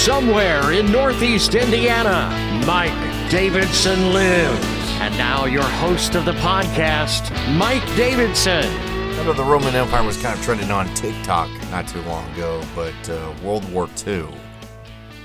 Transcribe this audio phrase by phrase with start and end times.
[0.00, 2.30] Somewhere in Northeast Indiana,
[2.66, 4.66] Mike Davidson lives.
[4.98, 8.64] And now, your host of the podcast, Mike Davidson.
[8.64, 12.62] I know the Roman Empire was kind of trending on TikTok not too long ago,
[12.74, 14.26] but uh, World War II,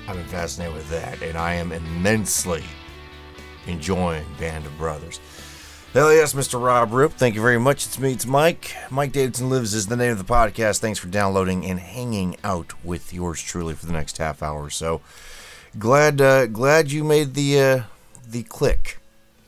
[0.08, 2.62] I've been fascinated with that, and I am immensely
[3.66, 5.20] enjoying Band of Brothers.
[5.96, 6.62] Hell yes, Mr.
[6.62, 7.14] Rob Roop.
[7.14, 7.86] Thank you very much.
[7.86, 8.76] It's me, it's Mike.
[8.90, 10.78] Mike Davidson Lives is the name of the podcast.
[10.78, 14.68] Thanks for downloading and hanging out with yours truly for the next half hour or
[14.68, 15.00] so.
[15.78, 17.82] Glad, uh, glad you made the uh,
[18.28, 18.98] the click.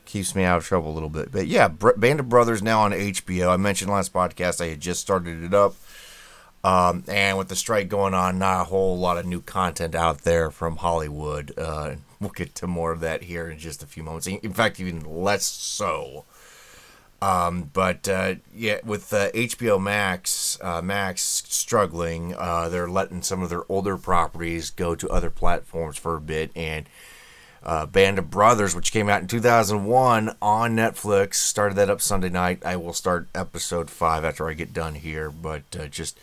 [0.07, 1.31] Keeps me out of trouble a little bit.
[1.31, 3.51] But yeah, Band of Brothers now on HBO.
[3.51, 5.75] I mentioned last podcast I had just started it up.
[6.65, 10.23] Um, and with the strike going on, not a whole lot of new content out
[10.23, 11.53] there from Hollywood.
[11.59, 14.27] Uh, we'll get to more of that here in just a few moments.
[14.27, 16.25] In fact, even less so.
[17.21, 23.43] Um, but uh, yeah, with uh, HBO Max, uh, Max struggling, uh, they're letting some
[23.43, 26.53] of their older properties go to other platforms for a bit.
[26.55, 26.89] And
[27.65, 32.29] uh, Band of Brothers, which came out in 2001 on Netflix, started that up Sunday
[32.29, 32.65] night.
[32.65, 35.31] I will start episode five after I get done here.
[35.31, 36.21] But uh, just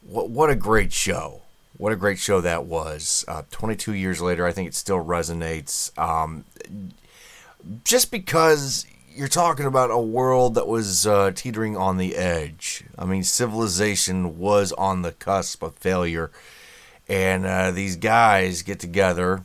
[0.00, 1.42] what what a great show!
[1.76, 3.22] What a great show that was.
[3.50, 5.96] 22 years later, I think it still resonates.
[5.98, 6.46] Um,
[7.84, 12.84] just because you're talking about a world that was uh, teetering on the edge.
[12.98, 16.30] I mean, civilization was on the cusp of failure,
[17.08, 19.42] and uh, these guys get together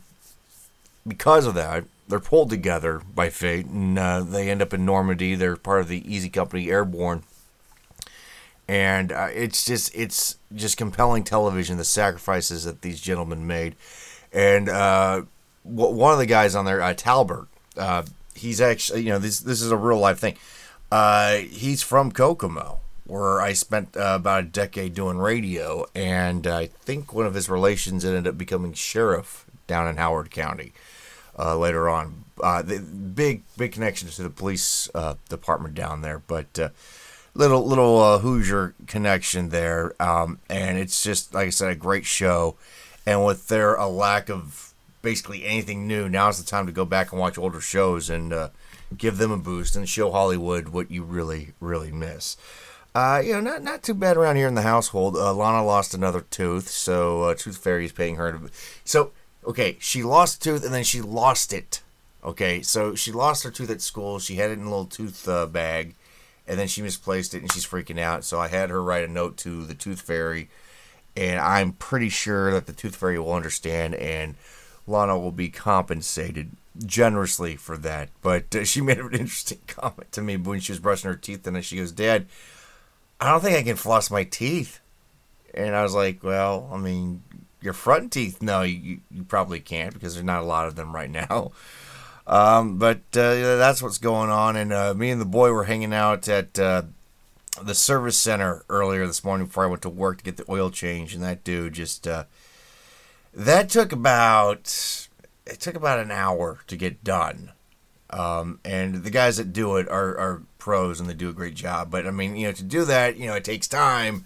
[1.06, 1.84] because of that.
[2.06, 5.34] They're pulled together by fate, and uh, they end up in Normandy.
[5.34, 7.22] They're part of the Easy Company Airborne,
[8.68, 11.78] and uh, it's just it's just compelling television.
[11.78, 13.76] The sacrifices that these gentlemen made,
[14.32, 15.22] and uh,
[15.62, 17.46] one of the guys on there, uh, Talbert
[18.34, 20.36] he's actually, you know, this this is a real life thing.
[20.90, 26.66] Uh, he's from Kokomo, where I spent uh, about a decade doing radio, and I
[26.66, 30.72] think one of his relations ended up becoming sheriff down in Howard County
[31.38, 32.24] uh, later on.
[32.42, 36.68] Uh, the big big connections to the police uh, department down there, but uh,
[37.34, 42.56] little little Hoosier connection there, um, and it's just like I said, a great show,
[43.06, 44.71] and with their a lack of
[45.02, 48.48] basically anything new, now's the time to go back and watch older shows and uh,
[48.96, 52.36] give them a boost and show Hollywood what you really, really miss.
[52.94, 55.16] Uh, you know, not not too bad around here in the household.
[55.16, 58.32] Uh, Lana lost another tooth, so uh, Tooth Fairy is paying her.
[58.32, 58.50] To,
[58.84, 59.12] so,
[59.46, 61.82] okay, she lost a tooth and then she lost it.
[62.22, 64.18] Okay, so she lost her tooth at school.
[64.18, 65.94] She had it in a little tooth uh, bag,
[66.46, 68.24] and then she misplaced it and she's freaking out.
[68.24, 70.50] So I had her write a note to the Tooth Fairy,
[71.16, 74.34] and I'm pretty sure that the Tooth Fairy will understand and
[74.86, 76.50] Lana will be compensated
[76.84, 78.08] generously for that.
[78.20, 81.46] But uh, she made an interesting comment to me when she was brushing her teeth,
[81.46, 82.26] and she goes, "Dad,
[83.20, 84.80] I don't think I can floss my teeth."
[85.54, 87.22] And I was like, "Well, I mean,
[87.60, 90.94] your front teeth, no, you, you probably can't because there's not a lot of them
[90.94, 91.52] right now."
[92.24, 94.54] Um, but uh, that's what's going on.
[94.54, 96.82] And uh, me and the boy were hanging out at uh,
[97.60, 100.70] the service center earlier this morning before I went to work to get the oil
[100.70, 102.24] change, and that dude just uh,
[103.34, 105.08] that took about
[105.46, 107.52] it took about an hour to get done.
[108.10, 111.54] Um, and the guys that do it are, are pros and they do a great
[111.54, 111.90] job.
[111.90, 114.24] But I mean, you know, to do that, you know, it takes time.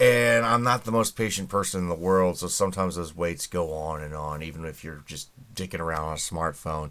[0.00, 3.72] And I'm not the most patient person in the world, so sometimes those waits go
[3.72, 6.90] on and on, even if you're just dicking around on a smartphone.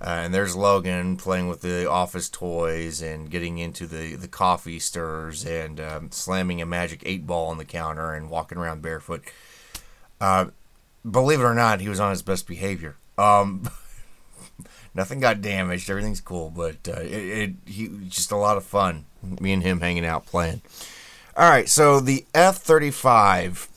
[0.00, 4.78] Uh, and there's Logan playing with the office toys and getting into the, the coffee
[4.78, 9.24] stirs and um, slamming a magic eight ball on the counter and walking around barefoot.
[10.20, 10.46] Uh,
[11.08, 12.96] believe it or not, he was on his best behavior.
[13.16, 13.68] Um,
[14.94, 15.88] nothing got damaged.
[15.88, 19.06] Everything's cool, but uh, it, it he just a lot of fun.
[19.22, 20.62] Me and him hanging out playing.
[21.36, 23.68] All right, so the F thirty five,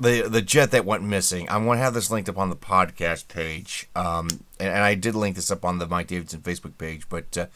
[0.00, 1.48] the the jet that went missing.
[1.48, 4.28] I'm going to have this linked up on the podcast page, um,
[4.58, 7.08] and, and, I did link this up on the Mike Davidson Facebook page.
[7.08, 7.46] But uh,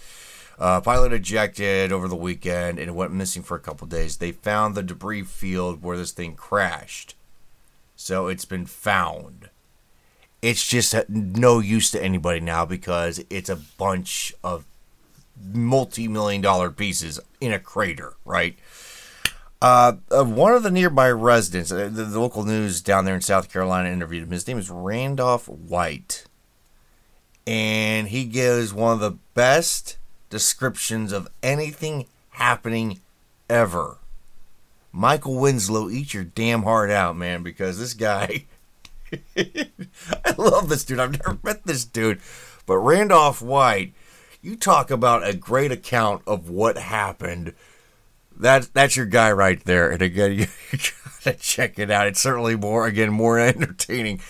[0.59, 4.17] uh, pilot ejected over the weekend, and it went missing for a couple days.
[4.17, 7.15] They found the debris field where this thing crashed.
[8.00, 9.50] So it's been found.
[10.41, 14.65] It's just no use to anybody now because it's a bunch of
[15.53, 18.56] multi million dollar pieces in a crater, right?
[19.61, 23.21] Uh, uh, one of the nearby residents, uh, the, the, local news down there in
[23.21, 24.31] South Carolina interviewed him.
[24.31, 26.25] His name is Randolph White.
[27.49, 29.99] And he gives one of the best
[30.31, 33.01] descriptions of anything happening
[33.51, 33.99] ever.
[34.93, 38.44] Michael Winslow, eat your damn heart out, man, because this guy.
[39.37, 40.99] I love this dude.
[40.99, 42.20] I've never met this dude.
[42.67, 43.94] But Randolph White,
[44.43, 47.55] you talk about a great account of what happened.
[48.37, 49.90] That that's your guy right there.
[49.90, 50.46] And again, you
[51.25, 52.06] gotta check it out.
[52.06, 54.20] It's certainly more, again, more entertaining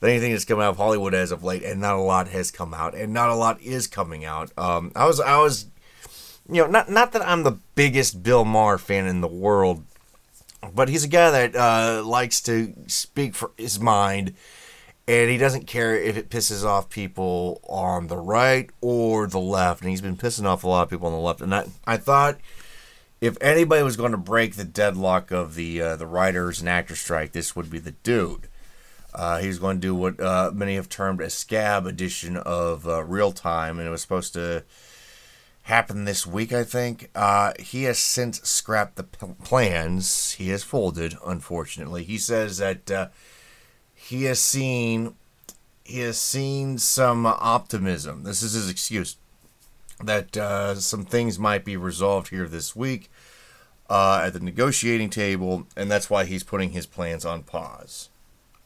[0.00, 2.50] than anything that's come out of Hollywood as of late, and not a lot has
[2.50, 4.52] come out, and not a lot is coming out.
[4.58, 5.66] Um, I was, I was,
[6.48, 9.84] you know, not not that I'm the biggest Bill Maher fan in the world,
[10.74, 14.34] but he's a guy that uh, likes to speak for his mind,
[15.08, 19.82] and he doesn't care if it pisses off people on the right or the left,
[19.82, 21.96] and he's been pissing off a lot of people on the left, and I, I
[21.96, 22.38] thought
[23.20, 27.00] if anybody was going to break the deadlock of the uh, the writers and actors
[27.00, 28.48] strike, this would be the dude.
[29.14, 33.02] Uh, he's going to do what uh, many have termed a scab edition of uh,
[33.02, 34.62] Real Time, and it was supposed to
[35.66, 37.10] happen this week, I think.
[37.14, 40.32] Uh, he has since scrapped the p- plans.
[40.32, 42.04] He has folded, unfortunately.
[42.04, 43.08] He says that uh,
[43.94, 45.14] he has seen
[45.84, 48.24] he has seen some optimism.
[48.24, 49.16] This is his excuse
[50.02, 53.08] that uh, some things might be resolved here this week
[53.88, 58.08] at the negotiating table, and that's why he's putting his plans on pause.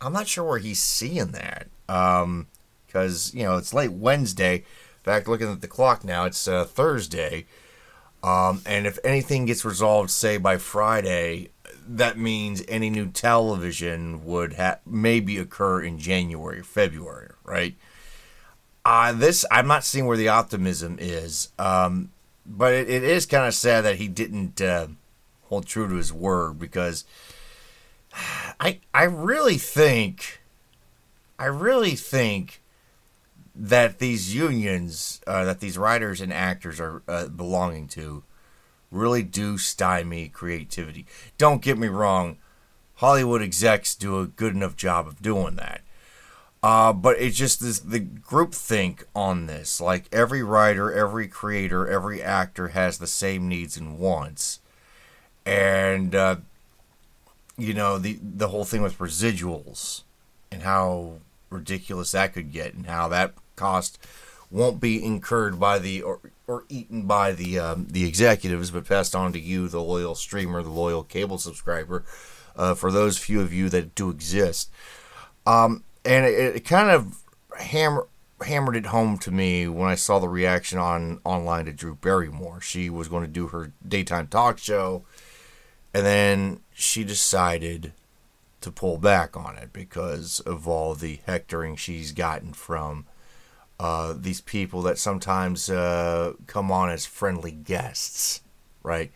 [0.00, 1.68] I'm not sure where he's seeing that.
[1.88, 2.46] Um,
[2.90, 4.64] because you know it's late Wednesday.
[5.00, 7.46] In fact, looking at the clock now, it's uh, Thursday.
[8.22, 11.50] Um, and if anything gets resolved, say by Friday,
[11.88, 17.76] that means any new television would ha- maybe occur in January or February, right?
[18.84, 22.10] Uh, this I'm not seeing where the optimism is, um,
[22.46, 24.88] but it, it is kind of sad that he didn't uh,
[25.44, 27.04] hold true to his word because
[28.60, 30.40] I I really think
[31.38, 32.59] I really think
[33.54, 38.22] that these unions uh, that these writers and actors are uh, belonging to
[38.90, 41.06] really do stymie creativity.
[41.38, 42.38] Don't get me wrong,
[42.96, 45.80] Hollywood execs do a good enough job of doing that.
[46.62, 49.80] Uh, but it's just this, the group think on this.
[49.80, 54.60] Like every writer, every creator, every actor has the same needs and wants,
[55.46, 56.36] and uh,
[57.56, 60.02] you know the the whole thing with residuals
[60.52, 61.14] and how
[61.50, 63.98] ridiculous that could get and how that cost
[64.50, 69.14] won't be incurred by the or, or eaten by the um, the executives but passed
[69.14, 72.04] on to you the loyal streamer the loyal cable subscriber
[72.56, 74.70] uh, for those few of you that do exist.
[75.46, 77.22] Um, and it, it kind of
[77.58, 78.06] hammer,
[78.44, 82.60] hammered it home to me when I saw the reaction on online to Drew Barrymore.
[82.60, 85.04] She was going to do her daytime talk show
[85.92, 87.92] and then she decided
[88.60, 93.06] to pull back on it because of all the hectoring she's gotten from
[93.78, 98.42] uh, these people that sometimes uh, come on as friendly guests,
[98.82, 99.10] right?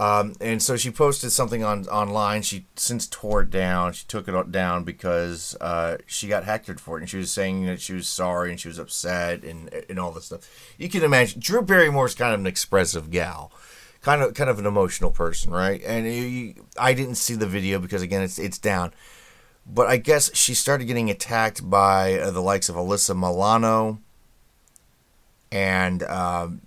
[0.00, 2.42] Um, and so she posted something on online.
[2.42, 3.92] She since tore it down.
[3.92, 7.66] She took it down because uh, she got hectored for it, and she was saying
[7.66, 10.50] that she was sorry and she was upset and and all this stuff.
[10.78, 13.52] You can imagine Drew Barrymore's kind of an expressive gal
[14.04, 15.82] kind of kind of an emotional person, right?
[15.84, 18.92] And he, I didn't see the video because again, it's it's down.
[19.66, 23.98] But I guess she started getting attacked by uh, the likes of Alyssa Milano
[25.54, 26.62] and um,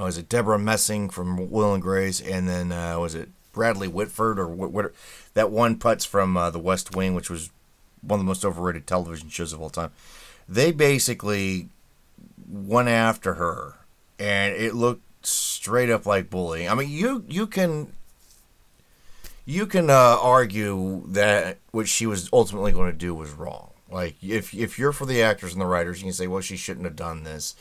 [0.00, 4.38] was it Debra Messing from Will and Grace, and then uh, was it Bradley Whitford
[4.38, 4.92] or what
[5.34, 7.50] that one putz from uh, The West Wing, which was
[8.00, 9.92] one of the most overrated television shows of all time.
[10.48, 11.68] They basically
[12.48, 13.76] went after her,
[14.18, 16.68] and it looked straight up like bullying.
[16.68, 17.92] I mean, you you can
[19.44, 23.70] you can uh, argue that what she was ultimately going to do was wrong.
[23.90, 26.56] Like if if you're for the actors and the writers, you can say, well, she
[26.56, 27.54] shouldn't have done this.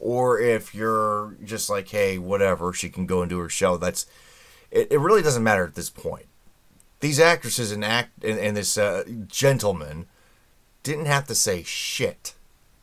[0.00, 3.76] Or if you're just like, hey, whatever, she can go and do her show.
[3.76, 4.06] That's
[4.70, 4.92] it.
[4.92, 6.26] It really doesn't matter at this point.
[7.00, 10.06] These actresses and act and, and this uh, gentleman
[10.82, 12.34] didn't have to say shit.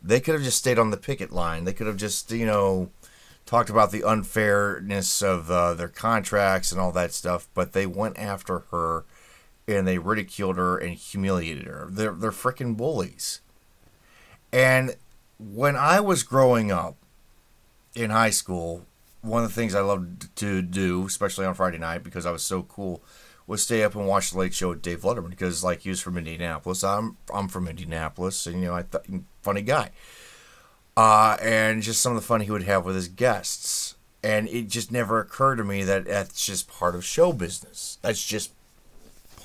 [0.01, 1.63] They could have just stayed on the picket line.
[1.63, 2.91] They could have just, you know,
[3.45, 8.17] talked about the unfairness of uh, their contracts and all that stuff, but they went
[8.17, 9.05] after her
[9.67, 11.87] and they ridiculed her and humiliated her.
[11.89, 13.41] They're they're freaking bullies.
[14.51, 14.95] And
[15.37, 16.97] when I was growing up
[17.95, 18.85] in high school,
[19.21, 22.43] one of the things I loved to do, especially on Friday night, because I was
[22.43, 23.03] so cool,
[23.47, 26.01] was stay up and watch the Late Show with Dave Letterman because, like, he was
[26.01, 26.83] from Indianapolis.
[26.83, 29.05] I'm I'm from Indianapolis, and you know, I thought
[29.41, 29.91] funny guy
[30.97, 33.95] uh, and just some of the fun he would have with his guests.
[34.23, 37.99] And it just never occurred to me that that's just part of show business.
[38.01, 38.51] That's just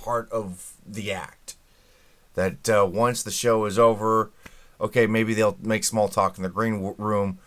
[0.02, 1.57] part of the act.
[2.35, 4.30] That uh, once the show is over,
[4.80, 7.38] okay, maybe they'll make small talk in the green room,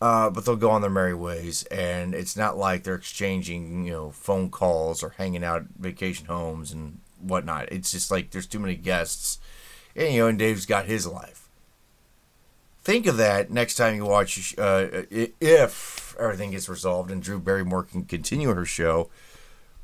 [0.00, 1.64] uh, but they'll go on their merry ways.
[1.64, 6.26] And it's not like they're exchanging, you know, phone calls or hanging out at vacation
[6.26, 7.72] homes and whatnot.
[7.72, 9.40] It's just like there's too many guests,
[9.96, 11.39] and you know, and Dave's got his life
[12.82, 17.84] think of that next time you watch uh, if everything gets resolved and Drew Barrymore
[17.84, 19.08] can continue her show.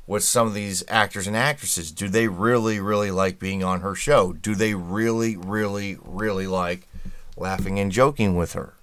[0.07, 1.91] with some of these actors and actresses.
[1.91, 4.33] Do they really, really like being on her show?
[4.33, 6.87] Do they really, really, really like
[7.35, 8.73] laughing and joking with her?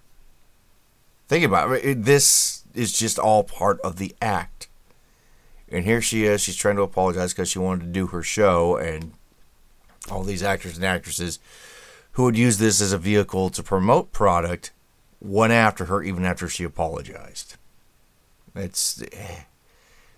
[1.26, 2.04] Think about it.
[2.04, 4.68] This is just all part of the act.
[5.70, 6.42] And here she is.
[6.42, 9.12] She's trying to apologize because she wanted to do her show, and
[10.10, 11.38] all these actors and actresses
[12.14, 14.72] who would use this as a vehicle to promote product
[15.20, 17.56] went after her even after she apologized.
[18.54, 19.42] It's eh.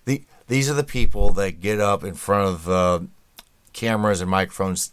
[0.05, 3.01] the these are the people that get up in front of uh,
[3.73, 4.93] cameras and microphones,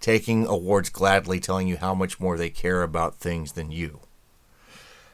[0.00, 4.00] taking awards gladly, telling you how much more they care about things than you.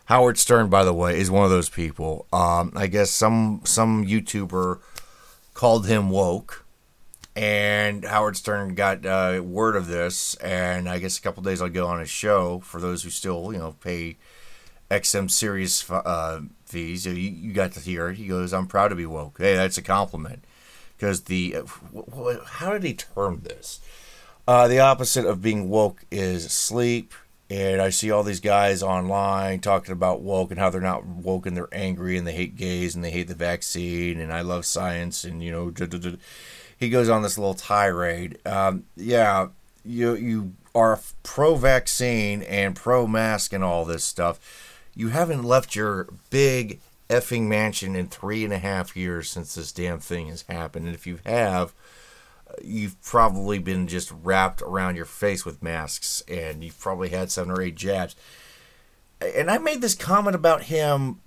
[0.07, 2.26] Howard Stern, by the way, is one of those people.
[2.33, 4.81] Um, I guess some some YouTuber
[5.55, 6.64] called him woke,
[7.37, 11.87] and Howard Stern got uh, word of this, and I guess a couple days ago
[11.87, 14.16] on his show, for those who still you know pay
[14.90, 17.07] XM Sirius uh, fees.
[17.07, 18.16] You, you got to hear it.
[18.16, 20.45] He goes, "I'm proud to be woke." Hey, that's a compliment.
[20.97, 23.81] Because the uh, how did he term this?
[24.49, 27.12] Uh, the opposite of being woke is sleep.
[27.49, 31.47] And I see all these guys online talking about woke and how they're not woke
[31.47, 34.64] and they're angry and they hate gays and they hate the vaccine and I love
[34.66, 35.71] science and you know.
[35.71, 36.16] Duh, duh, duh.
[36.76, 38.38] He goes on this little tirade.
[38.47, 39.49] Um, yeah,
[39.85, 46.80] you you are pro-vaccine and pro-mask and all this stuff you haven't left your big
[47.09, 50.87] effing mansion in three and a half years since this damn thing has happened.
[50.87, 51.75] And if you have,
[52.64, 57.52] you've probably been just wrapped around your face with masks and you've probably had seven
[57.52, 58.16] or eight jabs.
[59.21, 61.21] And I made this comment about him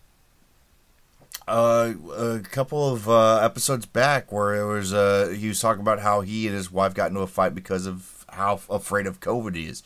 [1.50, 6.00] uh, a couple of uh, episodes back where it was uh, he was talking about
[6.00, 9.56] how he and his wife got into a fight because of how afraid of COVID
[9.56, 9.84] he is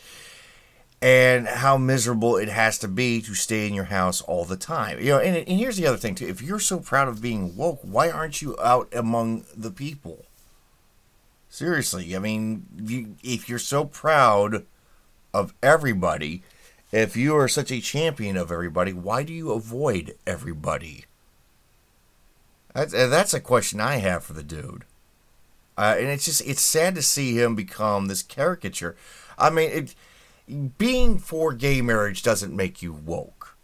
[1.03, 4.99] and how miserable it has to be to stay in your house all the time.
[4.99, 6.27] You know, and, and here's the other thing too.
[6.27, 10.25] If you're so proud of being woke, why aren't you out among the people?
[11.49, 14.65] Seriously, I mean, you, if you're so proud
[15.33, 16.41] of everybody,
[16.93, 21.03] if you are such a champion of everybody, why do you avoid everybody?
[22.73, 24.85] That's, that's a question I have for the dude.
[25.77, 28.95] Uh, and it's just, it's sad to see him become this caricature.
[29.37, 29.95] I mean, it
[30.77, 33.57] being for gay marriage doesn't make you woke.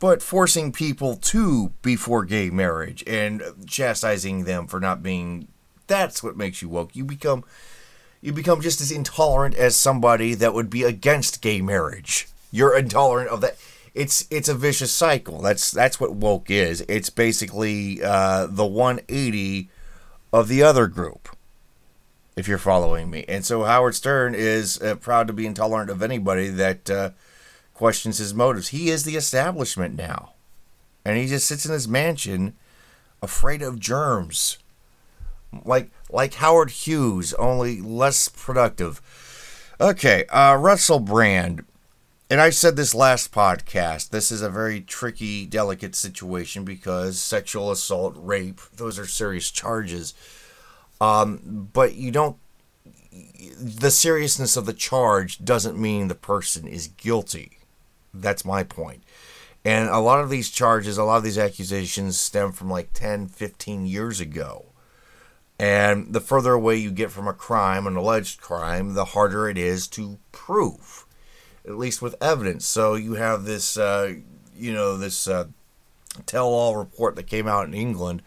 [0.00, 5.48] But forcing people to be for gay marriage and chastising them for not being
[5.88, 6.94] that's what makes you woke.
[6.94, 7.44] You become
[8.20, 12.28] you become just as intolerant as somebody that would be against gay marriage.
[12.52, 13.56] You're intolerant of that.
[13.94, 15.40] It's it's a vicious cycle.
[15.40, 16.84] That's that's what woke is.
[16.88, 19.68] It's basically uh, the 180
[20.32, 21.28] of the other group
[22.38, 23.24] if you're following me.
[23.28, 27.10] And so Howard Stern is uh, proud to be intolerant of anybody that uh,
[27.74, 28.68] questions his motives.
[28.68, 30.34] He is the establishment now.
[31.04, 32.54] And he just sits in his mansion
[33.20, 34.58] afraid of germs.
[35.64, 39.00] Like like Howard Hughes, only less productive.
[39.80, 41.64] Okay, uh, Russell Brand.
[42.30, 44.10] And I said this last podcast.
[44.10, 50.12] This is a very tricky, delicate situation because sexual assault, rape, those are serious charges.
[51.00, 52.36] Um, but you don't.
[53.58, 57.58] The seriousness of the charge doesn't mean the person is guilty.
[58.12, 59.02] That's my point.
[59.64, 63.28] And a lot of these charges, a lot of these accusations stem from like 10,
[63.28, 64.66] 15 years ago.
[65.58, 69.58] And the further away you get from a crime, an alleged crime, the harder it
[69.58, 71.04] is to prove,
[71.68, 72.66] at least with evidence.
[72.66, 74.14] So you have this, uh,
[74.56, 75.44] you know, this uh,
[76.24, 78.22] tell all report that came out in England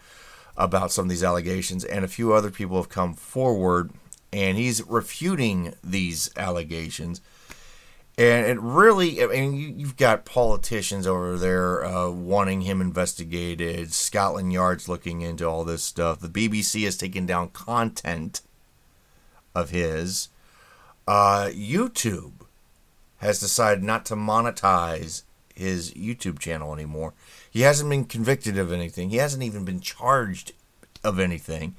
[0.56, 3.90] about some of these allegations, and a few other people have come forward,
[4.32, 7.20] and he's refuting these allegations.
[8.18, 13.92] And it really, I mean, you, have got politicians over there uh, wanting him investigated.
[13.92, 16.20] Scotland Yard's looking into all this stuff.
[16.20, 18.42] The BBC has taken down content
[19.54, 20.28] of his.
[21.08, 22.41] Uh, YouTube
[23.22, 25.22] has decided not to monetize
[25.54, 27.14] his YouTube channel anymore.
[27.48, 29.10] He hasn't been convicted of anything.
[29.10, 30.52] He hasn't even been charged
[31.04, 31.76] of anything.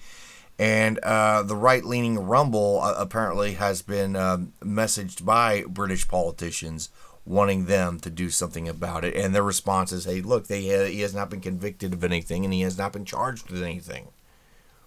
[0.58, 6.90] And uh, the right leaning Rumble uh, apparently has been um, messaged by British politicians
[7.26, 9.14] wanting them to do something about it.
[9.16, 12.46] And their response is hey, look, they, uh, he has not been convicted of anything
[12.46, 14.10] and he has not been charged with anything,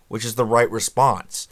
[0.09, 1.49] which is the right response.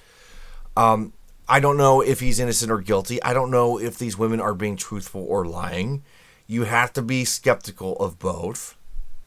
[0.76, 1.12] Um,
[1.48, 3.22] I don't know if he's innocent or guilty.
[3.22, 6.02] I don't know if these women are being truthful or lying.
[6.46, 8.76] You have to be skeptical of both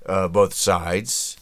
[0.06, 1.38] uh, both sides,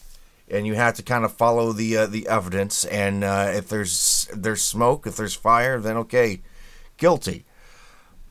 [0.50, 2.84] and you have to kind of follow the uh, the evidence.
[2.86, 6.40] And uh, if there's there's smoke, if there's fire, then okay,
[6.98, 7.44] guilty.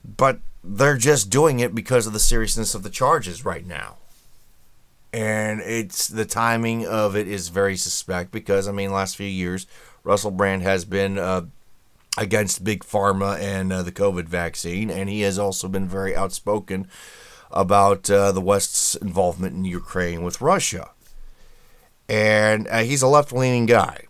[0.03, 3.97] But they're just doing it because of the seriousness of the charges right now.
[5.13, 9.65] and it's the timing of it is very suspect because I mean, last few years,
[10.03, 11.43] Russell Brand has been uh,
[12.17, 16.87] against big pharma and uh, the COVID vaccine, and he has also been very outspoken
[17.51, 20.91] about uh, the West's involvement in Ukraine with Russia.
[22.07, 24.05] And uh, he's a left leaning guy.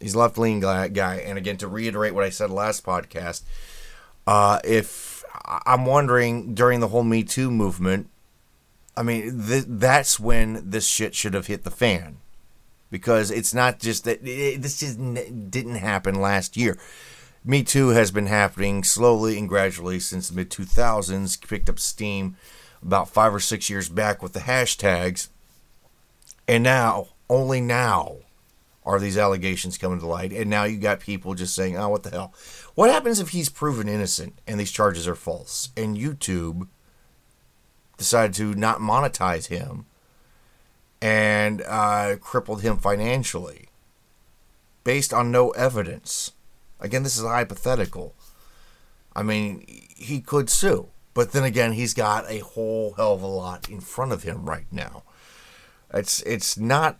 [0.00, 1.22] He's a left leaning guy.
[1.24, 3.42] And again, to reiterate what I said last podcast,
[4.26, 8.08] uh, if I'm wondering during the whole Me Too movement,
[8.96, 12.18] I mean, th- that's when this shit should have hit the fan.
[12.90, 16.78] Because it's not just that it, this just didn't happen last year.
[17.44, 22.36] Me Too has been happening slowly and gradually since the mid 2000s, picked up steam
[22.82, 25.28] about five or six years back with the hashtags.
[26.46, 28.18] And now, only now,
[28.88, 30.32] are these allegations coming to light.
[30.32, 32.32] And now you got people just saying, oh, what the hell?
[32.74, 35.68] What happens if he's proven innocent and these charges are false?
[35.76, 36.68] And YouTube
[37.98, 39.84] decided to not monetize him
[41.02, 43.68] and uh, crippled him financially
[44.84, 46.32] based on no evidence.
[46.80, 48.14] Again, this is a hypothetical.
[49.14, 49.64] I mean,
[49.96, 50.88] he could sue.
[51.14, 54.48] But then again, he's got a whole hell of a lot in front of him
[54.48, 55.02] right now.
[55.92, 56.98] It's it's not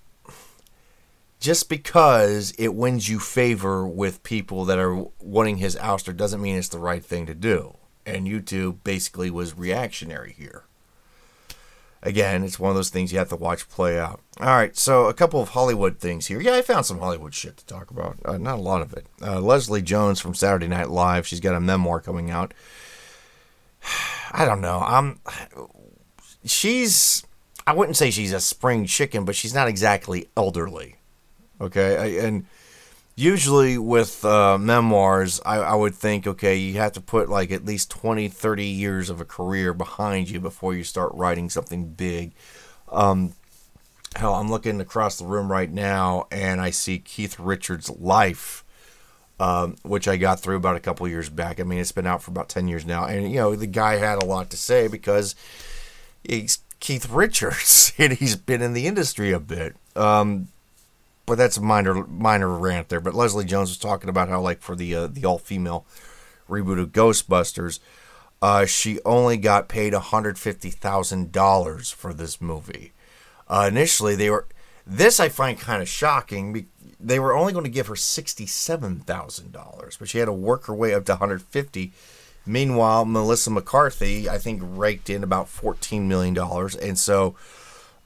[1.40, 6.56] just because it wins you favor with people that are wanting his ouster doesn't mean
[6.56, 7.76] it's the right thing to do.
[8.04, 10.64] And YouTube basically was reactionary here.
[12.02, 14.20] Again, it's one of those things you have to watch play out.
[14.40, 16.40] All right, so a couple of Hollywood things here.
[16.40, 18.18] Yeah, I found some Hollywood shit to talk about.
[18.24, 19.06] Uh, not a lot of it.
[19.20, 21.26] Uh, Leslie Jones from Saturday Night Live.
[21.26, 22.54] She's got a memoir coming out.
[24.32, 24.78] I don't know.
[24.78, 25.20] I'm.
[26.44, 27.24] She's.
[27.66, 30.96] I wouldn't say she's a spring chicken, but she's not exactly elderly.
[31.60, 32.46] Okay, I, and
[33.18, 37.64] usually with uh, memoirs, I, I would think, okay, you have to put like at
[37.64, 42.32] least 20, 30 years of a career behind you before you start writing something big.
[42.90, 43.34] Um,
[44.16, 48.64] hell, I'm looking across the room right now, and I see Keith Richards' life
[49.40, 51.60] um, which I got through about a couple years back.
[51.60, 53.04] I mean, it's been out for about 10 years now.
[53.04, 55.34] And, you know, the guy had a lot to say because
[56.24, 59.76] he's Keith Richards and he's been in the industry a bit.
[59.94, 60.48] Um,
[61.28, 63.00] but that's a minor minor rant there.
[63.00, 65.86] But Leslie Jones was talking about how, like, for the uh, the all female
[66.48, 67.78] reboot of Ghostbusters,
[68.40, 72.92] uh, she only got paid $150,000 for this movie.
[73.46, 74.46] Uh, initially, they were.
[74.86, 76.66] This I find kind of shocking
[77.00, 80.94] they were only going to give her $67,000, but she had to work her way
[80.94, 81.92] up to 150.
[82.44, 86.36] Meanwhile, Melissa McCarthy, I think, raked in about $14 million.
[86.82, 87.36] And so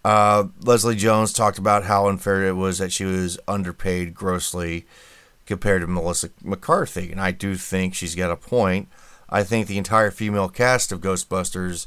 [0.05, 4.87] uh, Leslie Jones talked about how unfair it was that she was underpaid grossly
[5.47, 7.13] compared to Melissa McCarthy.
[7.13, 8.89] And I do think she's got a point.
[9.29, 11.87] I think the entire female cast of Ghostbusters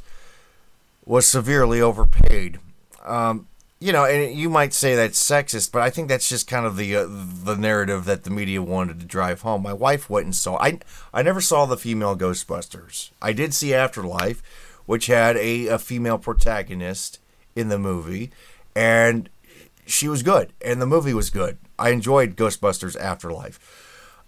[1.06, 2.60] was severely overpaid.
[3.04, 3.47] Um,
[3.80, 6.78] you know, and you might say that's sexist, but I think that's just kind of
[6.78, 9.62] the uh, the narrative that the media wanted to drive home.
[9.62, 10.58] My wife went and saw.
[10.58, 10.80] I
[11.13, 13.12] I never saw the female Ghostbusters.
[13.21, 14.41] I did see Afterlife,
[14.86, 17.19] which had a, a female protagonist
[17.55, 18.31] in the movie,
[18.75, 19.29] and
[19.85, 21.57] she was good, and the movie was good.
[21.79, 23.59] I enjoyed Ghostbusters Afterlife.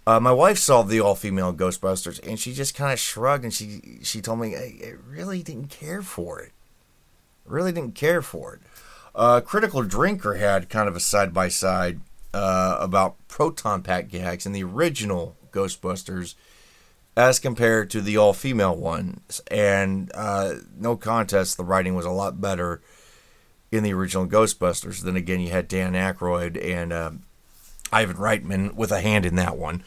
[0.06, 3.52] Uh, my wife saw the all female Ghostbusters, and she just kind of shrugged, and
[3.52, 6.52] she she told me I, I really didn't care for it.
[7.44, 8.60] Really didn't care for it.
[9.14, 12.00] Uh, Critical Drinker had kind of a side by side
[12.32, 16.34] about proton pack gags in the original Ghostbusters
[17.16, 19.40] as compared to the all female ones.
[19.50, 22.80] And uh, no contest, the writing was a lot better
[23.70, 25.00] in the original Ghostbusters.
[25.00, 27.10] Then again, you had Dan Aykroyd and uh,
[27.92, 29.82] Ivan Reitman with a hand in that one.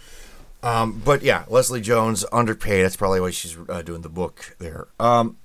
[0.63, 2.85] Um, but yeah, Leslie Jones underpaid.
[2.85, 4.87] That's probably why she's uh, doing the book there.
[4.99, 5.37] Um,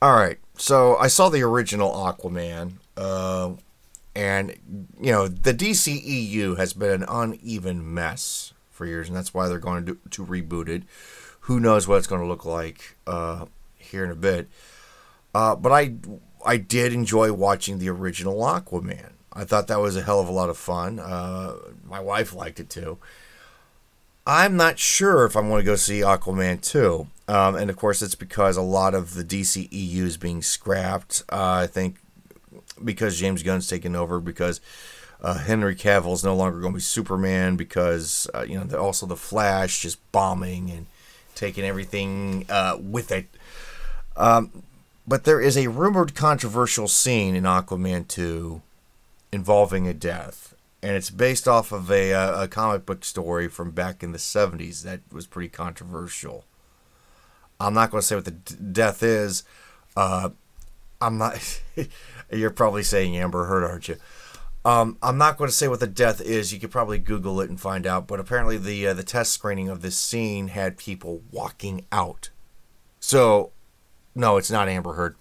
[0.00, 2.74] all right, so I saw the original Aquaman.
[2.96, 3.54] Uh,
[4.14, 4.54] and
[5.00, 9.58] you know the DCEU has been an uneven mess for years, and that's why they're
[9.58, 10.84] going to to reboot it.
[11.40, 14.48] Who knows what it's going to look like uh, here in a bit?
[15.34, 15.94] Uh, but I
[16.44, 19.12] I did enjoy watching the original Aquaman.
[19.32, 21.00] I thought that was a hell of a lot of fun.
[21.00, 22.98] Uh, my wife liked it too.
[24.26, 27.06] I'm not sure if I'm going to go see Aquaman 2.
[27.28, 31.24] Um, and of course, it's because a lot of the DCEU is being scrapped.
[31.30, 31.96] Uh, I think
[32.82, 34.60] because James Gunn's taken over because
[35.22, 39.06] uh, Henry Cavill is no longer going to be Superman because uh, you know also
[39.06, 40.86] the Flash just bombing and
[41.34, 43.26] taking everything uh, with it.
[44.16, 44.62] Um,
[45.06, 48.62] but there is a rumored controversial scene in Aquaman 2
[49.32, 53.70] involving a death, and it's based off of a, uh, a comic book story from
[53.70, 56.44] back in the 70s that was pretty controversial.
[57.60, 59.44] I'm not going to say what the d- death is.
[59.96, 60.30] Uh,
[61.00, 61.62] I'm not.
[62.32, 63.96] You're probably saying Amber Heard, aren't you?
[64.64, 66.52] Um, I'm not going to say what the death is.
[66.52, 68.06] You could probably Google it and find out.
[68.06, 72.30] But apparently, the uh, the test screening of this scene had people walking out.
[72.98, 73.52] So,
[74.14, 75.16] no, it's not Amber Heard.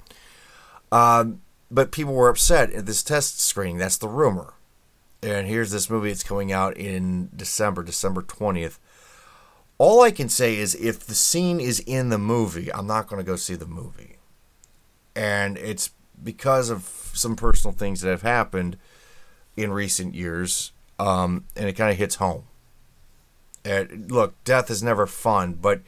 [0.92, 3.78] Um, but people were upset at this test screening.
[3.78, 4.54] That's the rumor.
[5.24, 6.12] And here's this movie.
[6.12, 8.78] It's coming out in December, December 20th.
[9.78, 13.20] All I can say is if the scene is in the movie, I'm not going
[13.20, 14.18] to go see the movie.
[15.16, 15.90] And it's
[16.22, 18.78] because of some personal things that have happened
[19.56, 22.44] in recent years, um, and it kind of hits home.
[23.66, 25.82] And look, death is never fun, but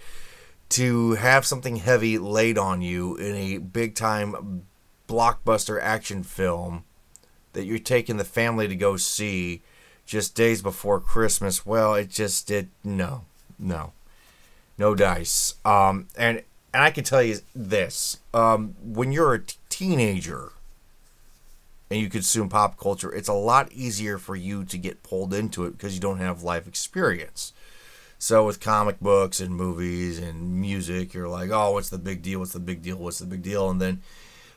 [0.70, 4.66] to have something heavy laid on you in a big time
[5.08, 6.84] blockbuster action film
[7.54, 9.62] that you're taking the family to go see
[10.06, 13.24] just days before Christmas, well, it just did no,
[13.58, 13.94] no,
[14.78, 15.56] no dice.
[15.66, 20.52] Um, and and I can tell you this: um, when you're a t- teenager
[21.90, 25.66] and you consume pop culture, it's a lot easier for you to get pulled into
[25.66, 27.54] it because you don't have life experience.
[28.26, 32.40] So with comic books and movies and music, you're like, oh, what's the big deal?
[32.40, 32.98] What's the big deal?
[32.98, 33.70] What's the big deal?
[33.70, 34.02] And then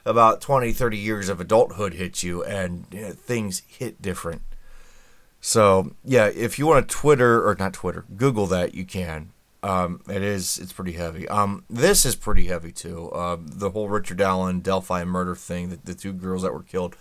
[0.07, 4.41] about 20, 30 years of adulthood hits you and you know, things hit different.
[5.43, 9.33] So yeah, if you want to Twitter or not Twitter, Google that you can.
[9.63, 11.29] Um, it is it's pretty heavy.
[11.29, 13.11] Um, this is pretty heavy too.
[13.11, 16.97] Uh, the whole Richard Allen Delphi murder thing, the, the two girls that were killed,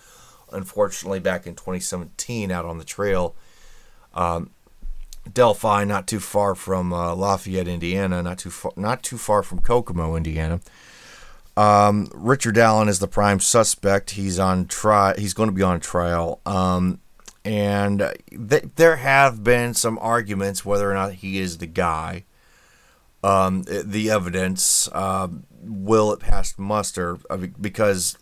[0.52, 3.38] unfortunately back in 2017 out on the trail.
[4.14, 4.50] Um,
[5.34, 9.60] Delphi, not too far from uh, Lafayette, Indiana, not too far, not too far from
[9.60, 10.60] Kokomo, Indiana.
[11.56, 14.12] Um, Richard Allen is the prime suspect.
[14.12, 15.16] He's on trial.
[15.18, 16.40] He's going to be on trial.
[16.46, 17.00] Um,
[17.44, 22.26] and th- there have been some arguments whether or not he is the guy.
[23.24, 25.28] Um, the evidence uh,
[25.64, 27.18] will it pass muster
[27.60, 28.18] because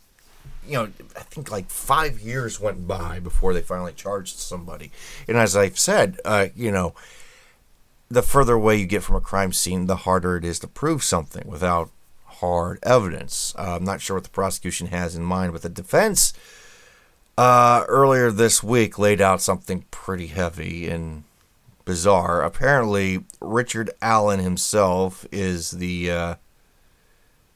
[0.67, 4.91] you know I think like five years went by before they finally charged somebody.
[5.27, 6.93] And as I've said, uh, you know,
[8.09, 11.03] the further away you get from a crime scene, the harder it is to prove
[11.03, 11.89] something without
[12.25, 13.53] hard evidence.
[13.57, 16.33] Uh, I'm not sure what the prosecution has in mind, but the defense
[17.37, 21.23] uh, earlier this week laid out something pretty heavy and
[21.83, 22.41] bizarre.
[22.41, 26.35] Apparently, Richard Allen himself is the uh,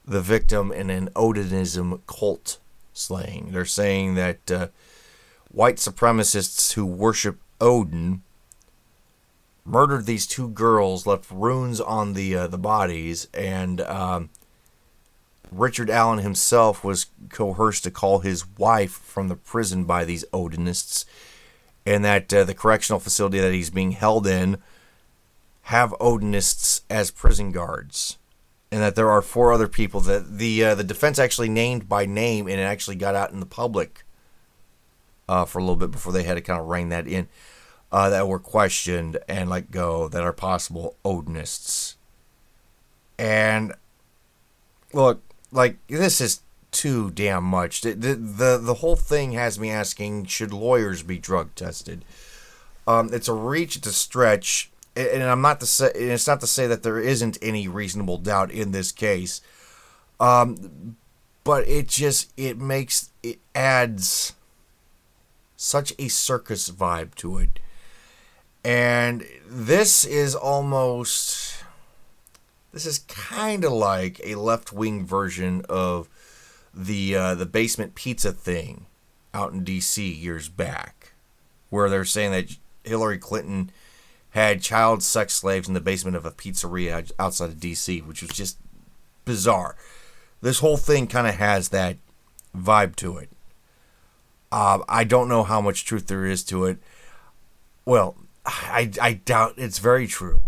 [0.06, 2.60] the victim in an Odinism cult
[3.00, 3.50] slaying.
[3.52, 4.68] They're saying that uh,
[5.52, 8.22] white supremacists who worship Odin
[9.66, 14.30] murdered these two girls, left runes on the uh, the bodies, and um,
[15.52, 21.06] Richard Allen himself was coerced to call his wife from the prison by these Odinists,
[21.86, 24.58] and that uh, the correctional facility that he's being held in
[25.64, 28.18] have Odinists as prison guards,
[28.72, 32.06] and that there are four other people that the uh, the defense actually named by
[32.06, 34.04] name, and it actually got out in the public
[35.28, 37.28] uh, for a little bit before they had to kind of rein that in.
[37.92, 41.96] Uh, that were questioned and let go that are possible Odinists.
[43.18, 43.74] And
[44.94, 47.82] look, like this is too damn much.
[47.82, 52.06] The, the the the, whole thing has me asking: Should lawyers be drug tested?
[52.88, 56.48] Um, it's a reach, it's a stretch, and I'm not to say it's not to
[56.48, 59.42] say that there isn't any reasonable doubt in this case.
[60.20, 60.98] Um,
[61.44, 64.34] but it just it makes it adds
[65.56, 67.60] such a circus vibe to it,
[68.64, 71.64] and this is almost
[72.72, 76.08] this is kind of like a left wing version of
[76.74, 78.86] the uh, the basement pizza thing
[79.34, 80.12] out in D.C.
[80.12, 81.14] years back,
[81.70, 83.72] where they're saying that Hillary Clinton
[84.32, 88.32] had child sex slaves in the basement of a pizzeria outside of D.C., which was
[88.32, 88.58] just
[89.26, 89.76] bizarre.
[90.42, 91.98] This whole thing kind of has that
[92.56, 93.30] vibe to it.
[94.52, 96.80] Uh, I don't know how much truth there is to it.
[97.86, 98.16] Well,
[98.46, 100.42] I, I doubt it's very true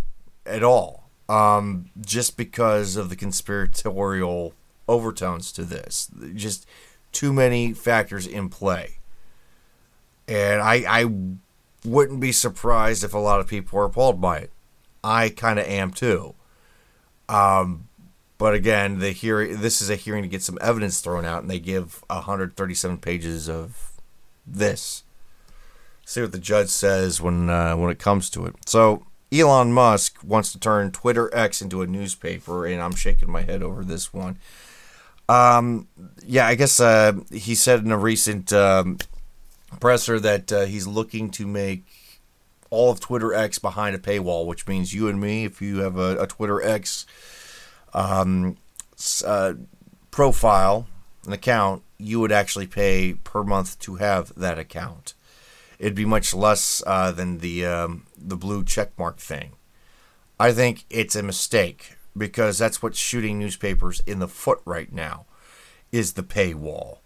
[0.45, 4.53] at all um, just because of the conspiratorial
[4.87, 6.09] overtones to this.
[6.35, 6.67] Just
[7.11, 8.97] too many factors in play.
[10.27, 11.11] And I, I
[11.85, 14.51] wouldn't be surprised if a lot of people are appalled by it.
[15.03, 16.35] I kind of am too.
[17.27, 17.87] Um,
[18.37, 21.49] but again, the hearing this is a hearing to get some evidence thrown out, and
[21.49, 23.91] they give 137 pages of
[24.45, 25.03] this.
[26.05, 28.55] See what the judge says when uh, when it comes to it.
[28.65, 33.41] So Elon Musk wants to turn Twitter X into a newspaper, and I'm shaking my
[33.41, 34.37] head over this one.
[35.29, 35.87] Um,
[36.25, 38.97] yeah, I guess uh, he said in a recent um,
[39.79, 41.85] presser that uh, he's looking to make
[42.69, 45.97] all of Twitter X behind a paywall, which means you and me, if you have
[45.97, 47.05] a, a Twitter X
[47.93, 48.57] um,
[49.25, 49.53] uh,
[50.09, 50.87] profile,
[51.25, 55.13] an account, you would actually pay per month to have that account.
[55.77, 59.53] It'd be much less uh, than the um, the blue checkmark thing.
[60.39, 65.25] I think it's a mistake because that's what's shooting newspapers in the foot right now,
[65.91, 67.00] is the paywall.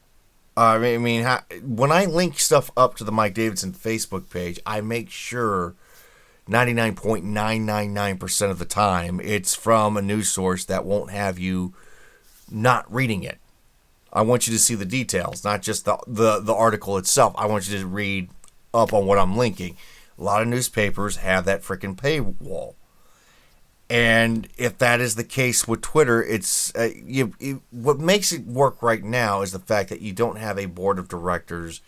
[0.58, 1.26] I mean,
[1.64, 5.76] when I link stuff up to the Mike Davidson Facebook page, I make sure
[6.50, 11.74] 99.999% of the time it's from a news source that won't have you
[12.50, 13.40] not reading it.
[14.14, 17.34] I want you to see the details, not just the, the, the article itself.
[17.38, 18.30] I want you to read
[18.74, 19.76] up on what I'm linking.
[20.18, 22.76] A lot of newspapers have that freaking paywall.
[23.90, 28.46] And if that is the case with Twitter, it's uh, you, it, what makes it
[28.46, 31.82] work right now is the fact that you don't have a board of directors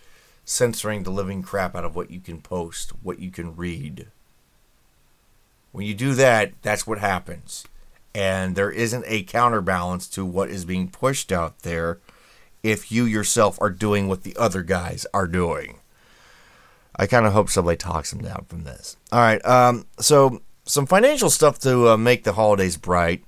[0.46, 4.08] censoring the living crap out of what you can post, what you can read.
[5.72, 7.66] When you do that, that's what happens.
[8.14, 12.00] And there isn't a counterbalance to what is being pushed out there
[12.64, 15.80] if you yourself are doing what the other guys are doing.
[16.96, 18.98] I kind of hope somebody talks them down from this.
[19.12, 19.44] All right.
[19.46, 23.24] Um, so some financial stuff to uh, make the holidays bright.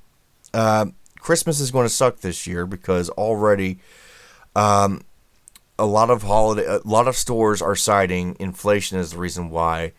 [0.54, 0.88] Uh,
[1.20, 3.80] Christmas is going to suck this year because already
[4.56, 5.02] um,
[5.78, 9.94] a lot of holiday, a lot of stores are citing inflation as the reason why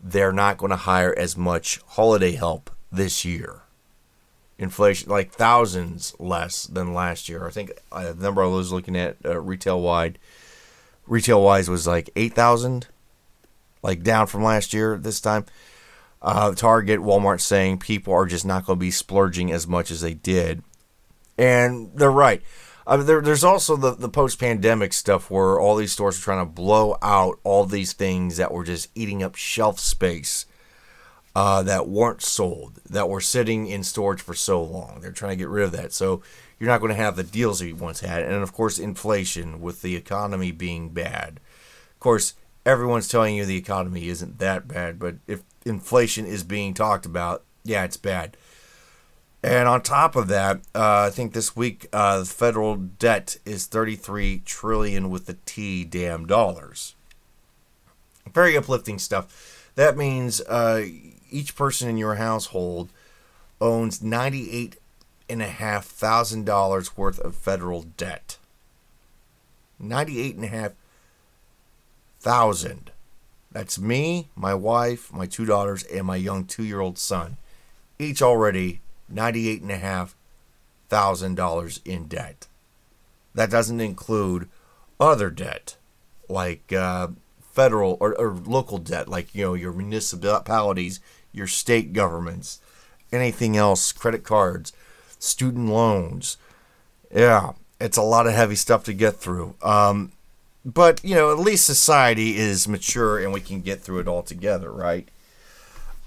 [0.00, 3.62] they're not going to hire as much holiday help this year.
[4.58, 7.46] Inflation, like thousands less than last year.
[7.46, 10.18] I think uh, the number I was looking at uh, retail wide,
[11.06, 12.86] retail wise was like eight thousand,
[13.82, 15.46] like down from last year this time.
[16.22, 20.00] Uh, Target, Walmart saying people are just not going to be splurging as much as
[20.00, 20.62] they did.
[21.36, 22.42] And they're right.
[22.86, 26.46] Uh, there, there's also the, the post pandemic stuff where all these stores are trying
[26.46, 30.46] to blow out all these things that were just eating up shelf space
[31.34, 35.00] uh, that weren't sold, that were sitting in storage for so long.
[35.00, 35.92] They're trying to get rid of that.
[35.92, 36.22] So
[36.58, 38.22] you're not going to have the deals that you once had.
[38.22, 41.40] And of course, inflation with the economy being bad.
[41.94, 46.74] Of course, everyone's telling you the economy isn't that bad, but if inflation is being
[46.74, 48.36] talked about, yeah, it's bad.
[49.42, 53.66] And on top of that, uh, I think this week uh, the federal debt is
[53.66, 56.94] 33 trillion with the T damn dollars.
[58.32, 59.70] Very uplifting stuff.
[59.74, 60.84] That means uh,
[61.30, 62.90] each person in your household
[63.60, 64.76] owns ninety-eight
[65.28, 68.36] and a half thousand dollars worth of federal debt.
[69.80, 70.72] Ninety-eight and a half
[72.22, 72.92] thousand.
[73.50, 77.36] That's me, my wife, my two daughters, and my young two-year-old son,
[77.98, 80.14] each already ninety-eight and a half
[80.88, 82.46] thousand dollars in debt.
[83.34, 84.48] That doesn't include
[85.00, 85.76] other debt,
[86.28, 87.08] like uh,
[87.40, 91.00] federal or, or local debt, like you know your municipalities,
[91.32, 92.60] your state governments,
[93.10, 94.72] anything else, credit cards,
[95.18, 96.36] student loans.
[97.14, 99.56] Yeah, it's a lot of heavy stuff to get through.
[99.60, 100.12] Um,
[100.64, 104.22] but, you know, at least society is mature and we can get through it all
[104.22, 105.08] together, right?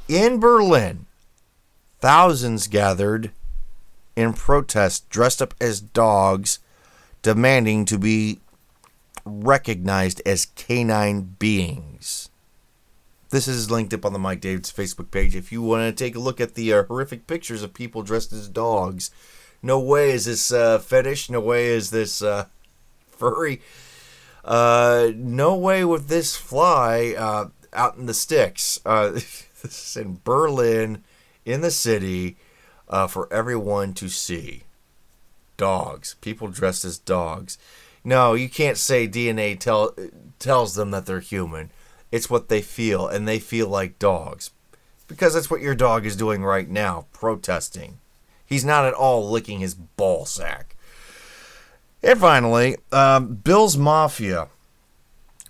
[0.07, 1.05] In Berlin,
[1.99, 3.31] thousands gathered
[4.15, 6.59] in protest dressed up as dogs,
[7.21, 8.39] demanding to be
[9.25, 12.29] recognized as canine beings.
[13.31, 15.35] This is linked up on the Mike Davis Facebook page.
[15.35, 18.31] If you want to take a look at the uh, horrific pictures of people dressed
[18.31, 19.11] as dogs,
[19.61, 21.29] no way is this uh, fetish.
[21.29, 22.45] No way is this uh,
[23.07, 23.61] furry.
[24.45, 28.79] Uh, no way with this fly uh, out in the sticks.
[28.85, 31.03] Uh, this is in Berlin,
[31.43, 32.37] in the city,
[32.87, 34.63] uh, for everyone to see.
[35.57, 37.57] Dogs, people dressed as dogs.
[38.03, 39.95] No, you can't say DNA tell,
[40.37, 41.71] tells them that they're human.
[42.11, 44.51] It's what they feel, and they feel like dogs.
[45.07, 47.99] Because that's what your dog is doing right now, protesting.
[48.45, 50.64] He's not at all licking his ball sack.
[52.05, 54.49] And finally, um, Bills Mafia.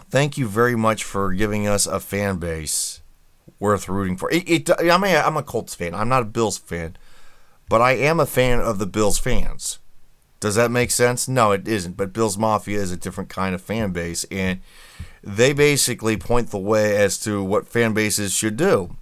[0.10, 3.02] Thank you very much for giving us a fan base
[3.60, 4.32] worth rooting for.
[4.32, 5.94] It, it, I'm, a, I'm a Colts fan.
[5.94, 6.96] I'm not a Bills fan,
[7.68, 9.80] but I am a fan of the Bills fans.
[10.39, 11.28] Does that make sense?
[11.28, 11.98] No, it isn't.
[11.98, 14.62] But Bills Mafia is a different kind of fan base, and
[15.22, 18.96] they basically point the way as to what fan bases should do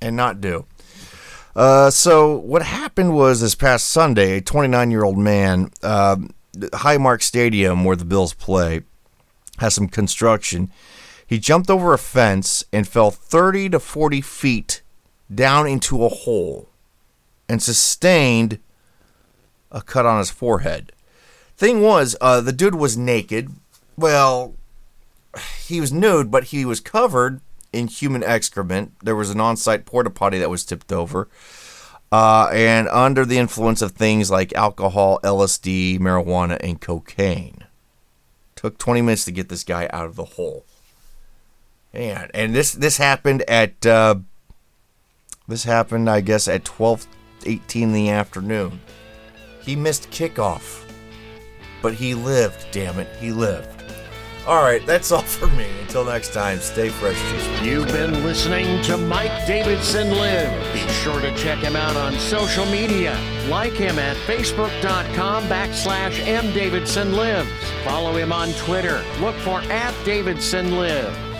[0.00, 0.66] and not do.
[1.54, 6.16] Uh, so what happened was this past Sunday, a 29 year old man, uh,
[6.56, 8.82] Highmark Stadium where the Bills play,
[9.58, 10.70] has some construction.
[11.26, 14.82] He jumped over a fence and fell 30 to 40 feet
[15.34, 16.68] down into a hole
[17.48, 18.58] and sustained
[19.70, 20.92] a cut on his forehead.
[21.56, 23.50] Thing was, uh, the dude was naked.
[23.96, 24.54] Well,
[25.64, 27.40] he was nude, but he was covered
[27.72, 28.92] in human excrement.
[29.02, 31.28] There was an on site porta potty that was tipped over.
[32.12, 37.64] uh, and under the influence of things like alcohol, LSD, marijuana, and cocaine.
[38.54, 40.66] Took 20 minutes to get this guy out of the hole.
[41.94, 44.16] And and this this happened at uh,
[45.48, 48.80] this happened, I guess, at 12:18 in the afternoon.
[49.60, 50.84] He missed kickoff,
[51.82, 52.66] but he lived.
[52.72, 53.81] Damn it, he lived.
[54.44, 55.68] All right, that's all for me.
[55.82, 57.16] Until next time, stay fresh.
[57.62, 60.72] You've been listening to Mike Davidson Live.
[60.72, 63.16] Be sure to check him out on social media.
[63.48, 67.46] Like him at facebook.com backslash mdavidsonlives.
[67.84, 69.04] Follow him on Twitter.
[69.20, 71.31] Look for at Davidson Live.